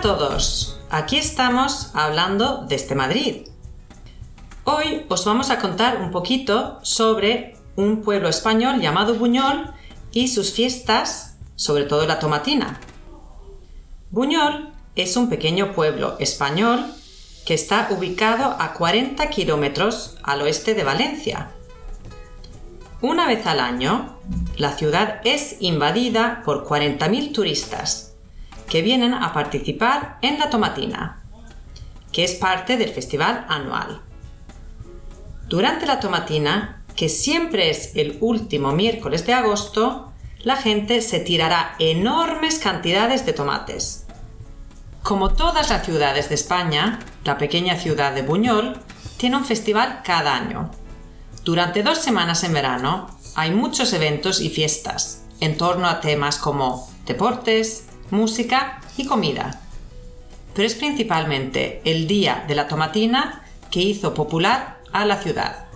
[0.00, 3.48] a todos, aquí estamos hablando desde Madrid.
[4.64, 9.74] Hoy os vamos a contar un poquito sobre un pueblo español llamado Buñol
[10.10, 12.80] y sus fiestas, sobre todo la tomatina.
[14.10, 16.82] Buñol es un pequeño pueblo español
[17.44, 21.50] que está ubicado a 40 kilómetros al oeste de Valencia.
[23.02, 24.16] Una vez al año,
[24.56, 28.09] la ciudad es invadida por 40.000 turistas
[28.70, 31.20] que vienen a participar en la tomatina,
[32.12, 34.00] que es parte del festival anual.
[35.48, 41.74] Durante la tomatina, que siempre es el último miércoles de agosto, la gente se tirará
[41.80, 44.06] enormes cantidades de tomates.
[45.02, 48.78] Como todas las ciudades de España, la pequeña ciudad de Buñol
[49.16, 50.70] tiene un festival cada año.
[51.44, 56.88] Durante dos semanas en verano hay muchos eventos y fiestas en torno a temas como
[57.06, 59.60] deportes, música y comida.
[60.54, 65.66] Pero es principalmente el Día de la Tomatina que hizo popular a la ciudad.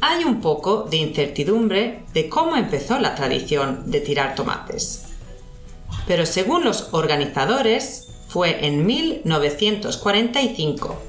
[0.00, 5.04] Hay un poco de incertidumbre de cómo empezó la tradición de tirar tomates.
[6.06, 11.02] Pero según los organizadores, fue en 1945.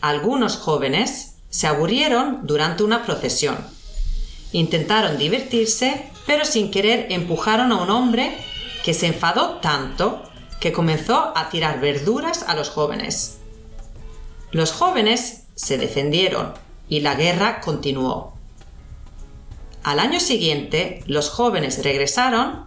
[0.00, 3.58] Algunos jóvenes se aburrieron durante una procesión.
[4.52, 8.38] Intentaron divertirse, pero sin querer empujaron a un hombre
[8.84, 10.22] que se enfadó tanto
[10.60, 13.38] que comenzó a tirar verduras a los jóvenes.
[14.52, 16.52] Los jóvenes se defendieron
[16.86, 18.34] y la guerra continuó.
[19.82, 22.66] Al año siguiente, los jóvenes regresaron,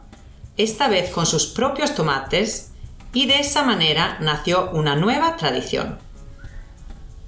[0.57, 2.71] esta vez con sus propios tomates,
[3.13, 5.99] y de esa manera nació una nueva tradición.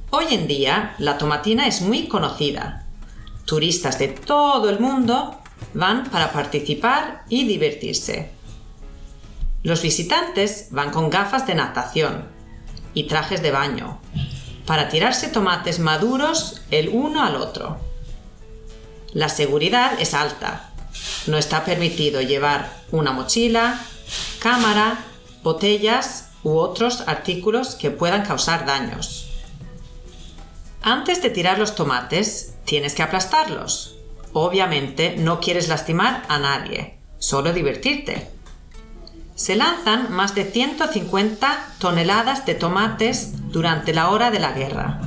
[0.10, 2.88] Hoy en día, la tomatina es muy conocida.
[3.46, 5.40] Turistas de todo el mundo
[5.76, 8.39] van para participar y divertirse.
[9.62, 12.30] Los visitantes van con gafas de natación
[12.94, 14.00] y trajes de baño
[14.66, 17.78] para tirarse tomates maduros el uno al otro.
[19.12, 20.72] La seguridad es alta.
[21.28, 23.82] No está permitido llevar una mochila,
[24.40, 25.04] cámara,
[25.44, 29.28] botellas u otros artículos que puedan causar daños.
[30.82, 33.98] Antes de tirar los tomates, tienes que aplastarlos.
[34.32, 38.39] Obviamente no quieres lastimar a nadie, solo divertirte
[39.40, 45.00] se lanzan más de 150 toneladas de tomates durante la hora de la guerra.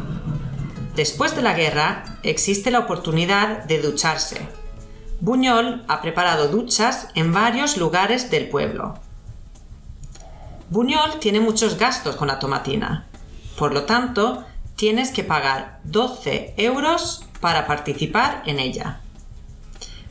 [0.97, 4.49] Después de la guerra existe la oportunidad de ducharse.
[5.21, 8.95] Buñol ha preparado duchas en varios lugares del pueblo.
[10.71, 13.09] Buñol tiene muchos gastos con la tomatina.
[13.59, 19.01] Por lo tanto, tienes que pagar 12 euros para participar en ella.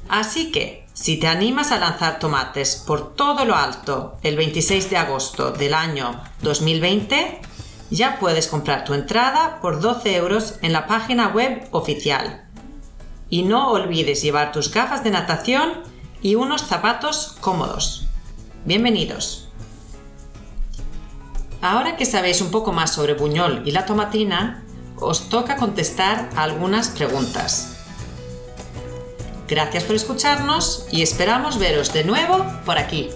[0.10, 4.98] Así que, si te animas a lanzar tomates por todo lo alto el 26 de
[4.98, 7.42] agosto del año 2020,
[7.90, 12.46] ya puedes comprar tu entrada por 12 euros en la página web oficial.
[13.30, 15.84] Y no olvides llevar tus gafas de natación
[16.22, 18.08] y unos zapatos cómodos.
[18.66, 19.48] Bienvenidos.
[21.62, 24.64] Ahora que sabéis un poco más sobre Buñol y la tomatina,
[25.00, 27.81] os toca contestar algunas preguntas.
[29.52, 33.10] Gracias por escucharnos y esperamos veros de nuevo por aquí.